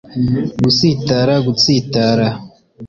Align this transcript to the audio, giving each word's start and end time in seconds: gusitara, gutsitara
gusitara, 0.63 1.33
gutsitara 1.45 2.27